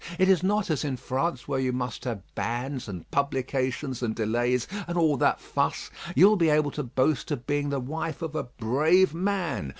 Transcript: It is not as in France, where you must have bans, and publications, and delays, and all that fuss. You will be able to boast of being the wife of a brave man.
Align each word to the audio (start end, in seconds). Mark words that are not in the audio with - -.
It 0.17 0.29
is 0.29 0.41
not 0.41 0.71
as 0.71 0.83
in 0.83 0.97
France, 0.97 1.47
where 1.47 1.59
you 1.59 1.71
must 1.71 2.05
have 2.05 2.23
bans, 2.33 2.87
and 2.87 3.07
publications, 3.11 4.01
and 4.01 4.15
delays, 4.15 4.67
and 4.87 4.97
all 4.97 5.15
that 5.17 5.39
fuss. 5.39 5.91
You 6.15 6.25
will 6.27 6.37
be 6.37 6.49
able 6.49 6.71
to 6.71 6.81
boast 6.81 7.29
of 7.29 7.45
being 7.45 7.69
the 7.69 7.79
wife 7.79 8.23
of 8.23 8.33
a 8.33 8.45
brave 8.45 9.13
man. 9.13 9.69